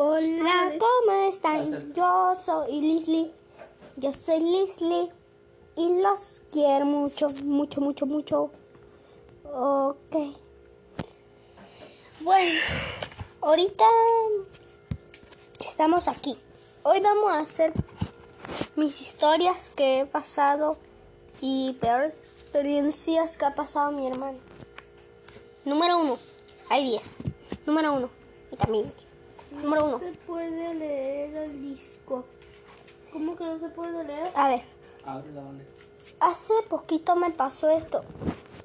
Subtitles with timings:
[0.00, 1.92] Hola, ¿cómo están?
[1.92, 3.32] Yo soy Leslie.
[3.96, 5.10] Yo soy Leslie.
[5.74, 8.50] Y los quiero mucho, mucho, mucho, mucho.
[9.52, 10.36] Ok.
[12.20, 12.60] Bueno,
[13.40, 13.84] ahorita
[15.58, 16.38] estamos aquí.
[16.84, 17.72] Hoy vamos a hacer
[18.76, 20.76] mis historias que he pasado
[21.40, 24.38] y peores experiencias que ha pasado mi hermano.
[25.64, 26.18] Número uno.
[26.70, 27.16] Hay 10.
[27.66, 28.10] Número uno.
[28.52, 29.07] Y también.
[29.62, 29.98] Número uno.
[29.98, 32.24] se puede leer el disco.
[33.12, 34.30] ¿Cómo que no se puede leer?
[34.34, 34.62] A ver.
[35.04, 35.70] Abre la bandeja.
[36.20, 38.02] Hace poquito me pasó esto.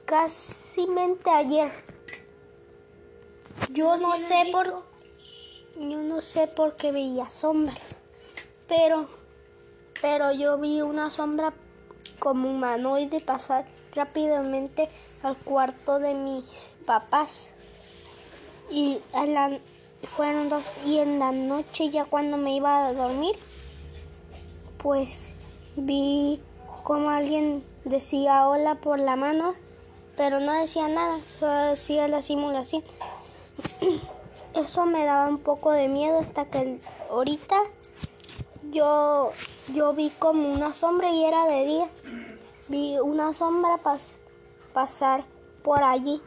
[0.05, 1.71] Casi mente ayer.
[3.71, 4.83] Yo no sé por.
[5.75, 7.99] Yo no sé por qué veía sombras.
[8.67, 9.07] Pero.
[10.01, 11.53] Pero yo vi una sombra
[12.19, 13.65] como humanoide pasar
[13.95, 14.89] rápidamente
[15.21, 17.53] al cuarto de mis papás.
[18.69, 19.59] Y a la,
[20.07, 20.63] fueron dos.
[20.85, 23.35] Y en la noche, ya cuando me iba a dormir,
[24.77, 25.33] pues
[25.75, 26.39] vi
[26.83, 29.55] como alguien decía hola por la mano,
[30.17, 32.83] pero no decía nada, solo hacía la simulación.
[34.53, 36.79] Eso me daba un poco de miedo hasta que
[37.09, 37.57] ahorita
[38.71, 39.31] yo,
[39.73, 41.87] yo vi como una sombra y era de día.
[42.67, 44.13] Vi una sombra pas-
[44.73, 45.23] pasar
[45.63, 46.21] por allí,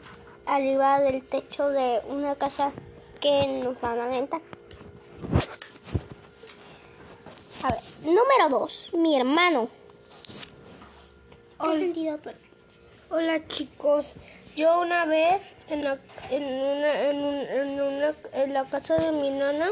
[0.45, 2.73] arriba del techo de una casa
[3.21, 4.41] que nos van a rentar.
[7.63, 9.69] A ver, número dos, mi hermano.
[11.63, 12.31] ¿Qué sentido tú?
[13.11, 14.07] Hola chicos,
[14.57, 15.99] yo una vez en la,
[16.31, 19.71] en una, en, un- en una- en la casa de mi nana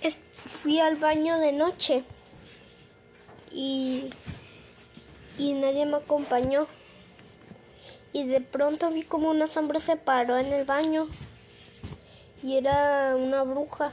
[0.00, 2.02] es- fui al baño de noche
[3.52, 4.10] y,
[5.38, 6.66] y nadie me acompañó
[8.14, 11.08] y de pronto vi como una sombra se paró en el baño
[12.42, 13.92] y era una bruja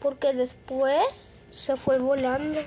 [0.00, 2.60] porque después se fue volando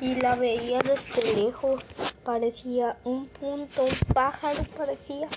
[0.00, 1.82] y la veía desde lejos.
[2.24, 5.28] Parecía un punto, un pájaro parecía.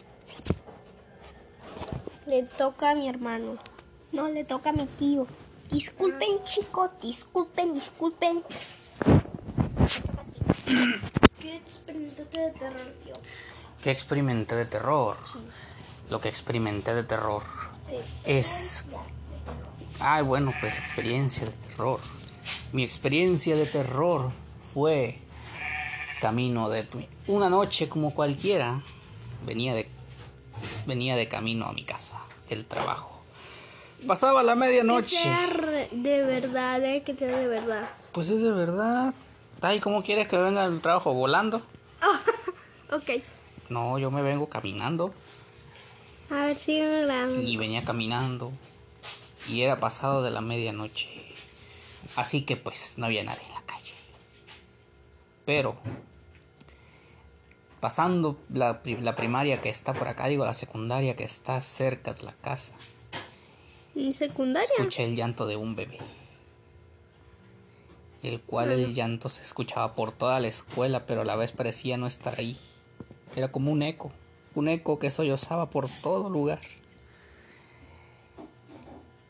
[2.25, 3.57] Le toca a mi hermano.
[4.11, 5.25] No, le toca a mi tío.
[5.72, 8.43] Disculpen, chicos, disculpen, disculpen.
[11.39, 13.16] ¿Qué experimentaste de terror, tío?
[13.83, 15.17] ¿Qué experimenté de terror?
[16.09, 17.43] Lo que experimenté de terror
[18.25, 18.85] es...
[19.99, 21.99] Ay, bueno, pues experiencia de terror.
[22.73, 24.31] Mi experiencia de terror
[24.73, 25.19] fue
[26.19, 28.81] camino de tu- una noche como cualquiera.
[29.45, 29.87] Venía de
[30.85, 32.19] venía de camino a mi casa,
[32.49, 33.21] del trabajo.
[34.07, 35.15] Pasaba la Que medianoche.
[35.15, 37.87] sea re- de verdad, eh, que sea de verdad.
[38.11, 39.13] Pues es de verdad.
[39.61, 41.61] Ay, ¿cómo quieres que venga al trabajo volando?
[42.91, 43.21] Ok.
[43.71, 45.13] No, yo me vengo caminando.
[46.29, 47.41] A ver, sigue grabando.
[47.41, 48.51] y venía caminando
[49.47, 51.09] y era pasado de la medianoche.
[52.17, 53.93] Así que pues no había nadie en la calle.
[55.45, 55.77] Pero
[57.79, 62.23] pasando la, la primaria que está por acá, digo la secundaria que está cerca de
[62.23, 62.73] la casa,
[63.95, 64.69] ¿En secundaria?
[64.77, 65.97] escuché el llanto de un bebé.
[68.21, 71.97] El cual el llanto se escuchaba por toda la escuela, pero a la vez parecía
[71.97, 72.57] no estar ahí.
[73.35, 74.11] Era como un eco,
[74.55, 76.59] un eco que sollozaba por todo lugar.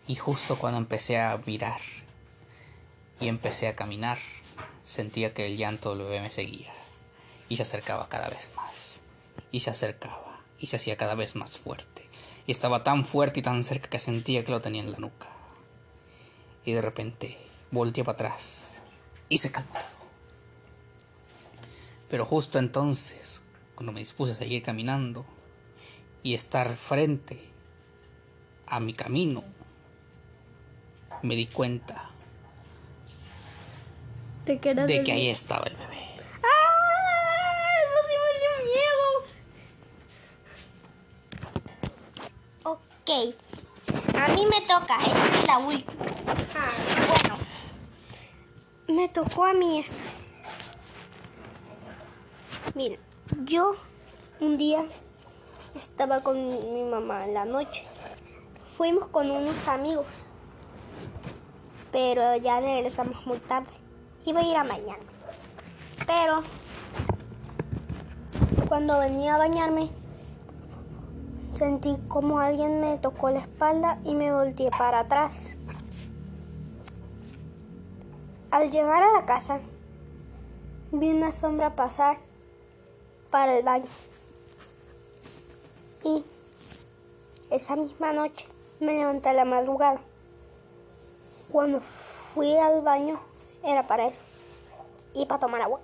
[0.07, 1.79] Y justo cuando empecé a mirar
[3.19, 4.17] y empecé a caminar,
[4.83, 6.73] sentía que el llanto del bebé me seguía
[7.47, 9.01] y se acercaba cada vez más
[9.51, 12.07] y se acercaba y se hacía cada vez más fuerte.
[12.47, 15.27] Y estaba tan fuerte y tan cerca que sentía que lo tenía en la nuca.
[16.65, 17.37] Y de repente
[17.69, 18.81] volteé para atrás
[19.29, 20.01] y se calmó todo.
[22.09, 23.41] Pero justo entonces
[23.81, 25.25] cuando me dispuse a seguir caminando
[26.21, 27.41] y estar frente
[28.67, 29.43] a mi camino
[31.23, 32.11] me di cuenta
[34.45, 35.97] ¿Te quedas de que ahí estaba el bebé
[36.43, 36.67] ¡Ah!
[38.07, 39.07] Sí me dio miedo.
[42.65, 43.09] Ok.
[44.15, 46.05] A mí me toca, esta es la última.
[46.55, 46.71] Ah,
[47.07, 47.35] Bueno.
[48.89, 49.95] Me tocó a mí esto.
[52.75, 52.97] Mira,
[53.45, 53.75] yo
[54.39, 54.85] un día
[55.75, 57.85] estaba con mi mamá en la noche.
[58.75, 60.05] Fuimos con unos amigos.
[61.91, 63.69] Pero ya regresamos muy tarde.
[64.25, 65.03] Iba a ir a mañana.
[66.05, 66.41] Pero
[68.67, 69.89] cuando venía a bañarme,
[71.53, 75.57] sentí como alguien me tocó la espalda y me volteé para atrás.
[78.49, 79.59] Al llegar a la casa,
[80.91, 82.17] vi una sombra pasar
[83.31, 83.85] para el baño.
[86.03, 86.23] Y
[87.49, 88.45] esa misma noche
[88.79, 90.01] me levanté a la madrugada.
[91.51, 91.81] Cuando
[92.33, 93.19] fui al baño
[93.63, 94.21] era para eso
[95.13, 95.79] y para tomar agua.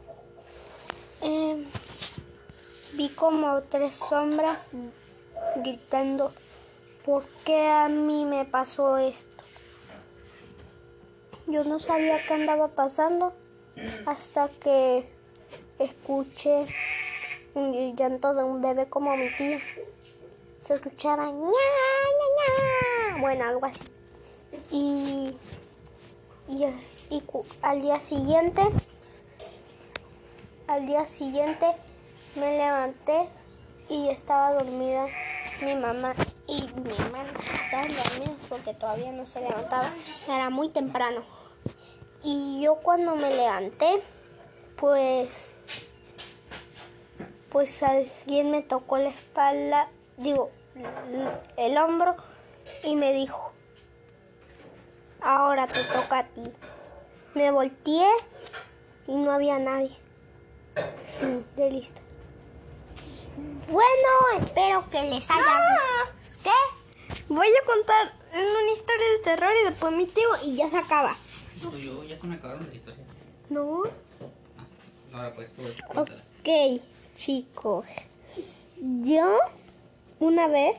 [1.21, 1.65] Eh,
[2.93, 4.69] vi como tres sombras
[5.57, 6.33] gritando,
[7.05, 9.43] ¿por qué a mí me pasó esto?
[11.47, 13.33] Yo no sabía qué andaba pasando
[14.05, 15.09] hasta que
[15.79, 16.65] escuché
[17.57, 19.57] un llanto de un bebé como mi tío.
[20.61, 23.21] Se escuchaba ña, ña, ña.
[23.21, 23.83] Bueno, algo así.
[24.71, 25.35] Y,
[26.47, 26.65] y,
[27.09, 27.23] y
[27.61, 28.61] al día siguiente,
[30.67, 31.65] al día siguiente
[32.35, 33.27] me levanté
[33.89, 35.07] y estaba dormida
[35.61, 36.13] mi mamá
[36.45, 39.89] y mi hermano estaban dormidos porque todavía no se levantaba.
[40.27, 41.23] Era muy temprano.
[42.23, 44.03] Y yo cuando me levanté,
[44.75, 45.51] pues
[47.57, 50.51] pues alguien me tocó la espalda, digo,
[51.57, 52.15] el hombro
[52.83, 53.51] y me dijo,
[55.21, 56.43] ahora te toca a ti.
[57.33, 58.07] Me volteé
[59.07, 59.97] y no había nadie.
[61.55, 61.99] De listo.
[63.71, 66.43] Bueno, espero que les haya gustado.
[66.43, 67.23] ¿Qué?
[67.27, 71.15] Voy a contar una historia de terror y después mi tío y ya se acaba.
[71.59, 73.07] yo, ya se me acabaron las historias.
[73.49, 73.81] No.
[75.11, 75.63] Ahora pues tú
[75.99, 76.81] Ok,
[77.17, 77.85] chicos.
[78.79, 79.37] Yo
[80.19, 80.77] una vez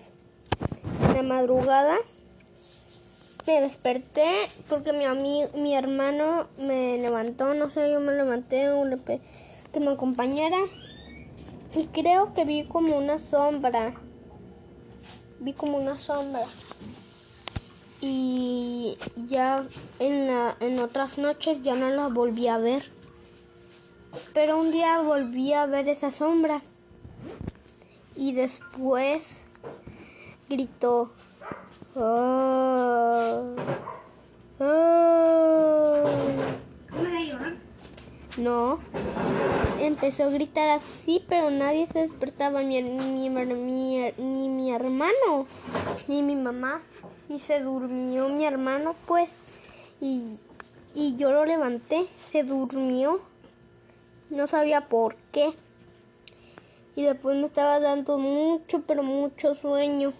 [1.08, 1.96] en la madrugada
[3.46, 4.26] me desperté
[4.68, 8.68] porque mi ami- mi hermano me levantó, no sé, yo me levanté
[9.72, 10.58] que me acompañara
[11.74, 13.94] y creo que vi como una sombra.
[15.40, 16.44] Vi como una sombra.
[18.00, 18.96] Y
[19.28, 19.64] ya
[19.98, 22.90] en, la, en otras noches ya no la volví a ver.
[24.34, 26.60] Pero un día volví a ver esa sombra.
[28.16, 29.40] Y después
[30.48, 31.10] gritó.
[31.94, 33.54] "Oh,
[34.60, 36.04] oh".
[38.38, 38.78] No.
[39.80, 42.62] Empezó a gritar así, pero nadie se despertaba.
[42.62, 43.30] Ni, mi-
[44.16, 45.46] ni mi hermano,
[46.06, 46.80] ni mi mamá.
[47.28, 49.28] Y se durmió mi hermano, pues.
[50.00, 50.38] Y,
[50.94, 52.06] y yo lo levanté.
[52.30, 53.20] Se durmió.
[54.30, 55.52] No sabía por qué.
[56.96, 60.12] Y después me estaba dando mucho, pero mucho sueño.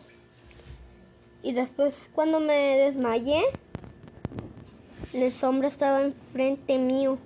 [1.43, 3.43] Y después cuando me desmayé,
[5.13, 7.19] la sombra estaba enfrente mío.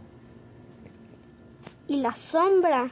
[1.89, 2.91] Y la sombra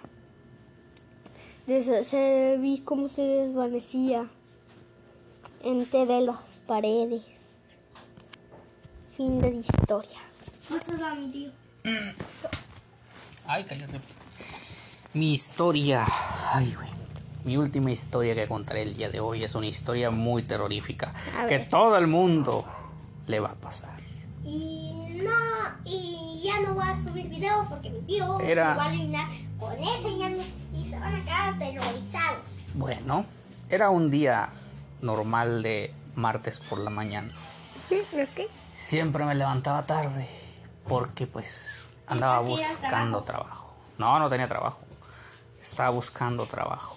[1.67, 4.29] des- se vi como se desvanecía
[5.63, 7.23] entre las paredes.
[9.17, 10.19] Fin de la historia.
[13.47, 14.01] Ay, cállate.
[15.15, 16.07] Mi historia.
[16.53, 16.89] Ay, güey.
[17.45, 21.13] Mi última historia que contaré el día de hoy es una historia muy terrorífica.
[21.39, 21.69] A Que ver.
[21.69, 22.65] todo el mundo
[23.27, 23.99] le va a pasar.
[24.45, 24.93] Y
[25.23, 25.31] no,
[25.85, 29.27] y ya no voy a subir videos porque mi tío Era- me va a arruinar
[29.59, 32.41] con ese ya no- y se van a quedar aterrorizados.
[32.75, 33.25] Bueno,
[33.69, 34.51] era un día
[35.03, 37.33] normal de martes por la mañana.
[38.79, 40.29] Siempre me levantaba tarde
[40.89, 43.75] porque pues andaba ¿Porque tenías buscando trabajo.
[43.99, 44.81] No, no tenía trabajo.
[45.61, 46.97] Estaba buscando trabajo.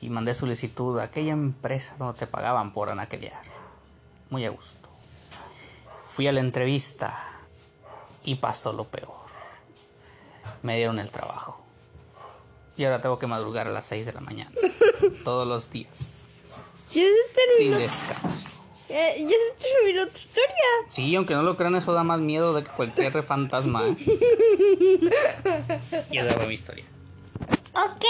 [0.00, 3.42] Y mandé solicitud a aquella empresa donde te pagaban por anaquelear.
[4.30, 4.88] Muy a gusto.
[6.08, 7.24] Fui a la entrevista
[8.24, 9.16] y pasó lo peor.
[10.62, 11.62] Me dieron el trabajo.
[12.76, 14.52] Y ahora tengo que madrugar a las 6 de la mañana.
[15.24, 16.24] Todos los días.
[17.56, 18.47] Sin descanso.
[18.88, 20.68] Eh, ya se terminó tu historia.
[20.88, 23.86] Sí, aunque no lo crean, eso da más miedo de que cualquier fantasma.
[23.88, 23.96] ¿eh?
[26.10, 26.84] Y esa fue mi historia.
[27.74, 28.04] Ok,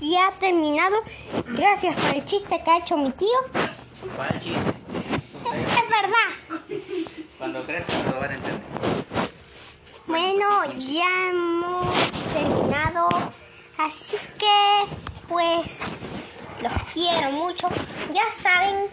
[0.00, 0.96] ya ha terminado.
[1.46, 3.38] Gracias por el chiste que ha hecho mi tío.
[4.16, 4.60] ¿Cuál chiste?
[4.60, 6.28] Es verdad.
[7.38, 8.62] Cuando crezca lo van a entender.
[10.06, 11.86] Bueno, ya hemos
[12.32, 13.08] terminado.
[13.78, 14.86] Así que,
[15.28, 15.82] pues,
[16.60, 17.68] los quiero mucho.
[18.12, 18.88] Ya saben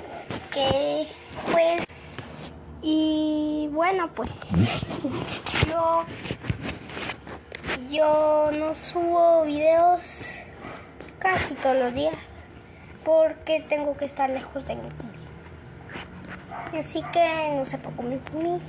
[0.56, 1.08] que,
[1.52, 1.84] pues,
[2.82, 4.30] y bueno, pues,
[5.70, 6.06] yo,
[7.90, 10.26] yo no subo videos
[11.20, 12.16] casi todos los días
[13.04, 15.10] porque tengo que estar lejos de mi tío.
[16.80, 18.62] Así que no se preocupen por mí.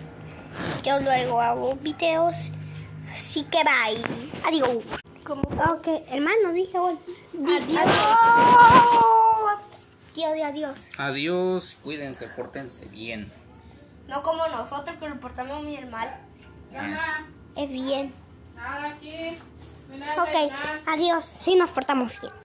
[0.82, 2.50] Yo luego hago videos.
[3.12, 4.02] Así que bye.
[4.46, 4.84] Adiós.
[5.28, 6.98] Ok, hermano, dije hoy.
[7.34, 9.06] Adiós.
[10.16, 10.88] Tío de adiós.
[10.96, 13.30] Adiós, cuídense, pórtense bien.
[14.08, 16.08] No como nosotros que lo portamos muy mal.
[17.54, 18.14] Es bien.
[20.16, 20.52] Ok,
[20.86, 21.22] adiós.
[21.22, 22.32] Sí, nos portamos bien.